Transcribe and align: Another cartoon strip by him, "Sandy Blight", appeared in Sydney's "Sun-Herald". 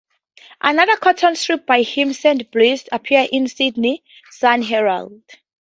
Another 0.63 0.95
cartoon 0.95 1.35
strip 1.35 1.67
by 1.67 1.83
him, 1.83 2.11
"Sandy 2.13 2.45
Blight", 2.45 2.89
appeared 2.91 3.29
in 3.31 3.47
Sydney's 3.47 3.99
"Sun-Herald". 4.31 5.21